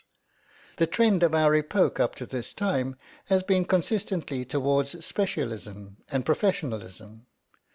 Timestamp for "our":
1.35-1.53